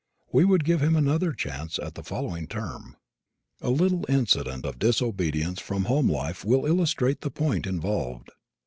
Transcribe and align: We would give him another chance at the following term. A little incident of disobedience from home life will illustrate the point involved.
We 0.31 0.45
would 0.45 0.65
give 0.65 0.81
him 0.81 0.95
another 0.95 1.31
chance 1.31 1.77
at 1.77 1.93
the 1.93 2.01
following 2.01 2.47
term. 2.47 2.97
A 3.61 3.69
little 3.69 4.03
incident 4.09 4.65
of 4.65 4.79
disobedience 4.79 5.59
from 5.61 5.85
home 5.85 6.09
life 6.11 6.43
will 6.43 6.65
illustrate 6.65 7.21
the 7.21 7.29
point 7.29 7.67
involved. 7.67 8.31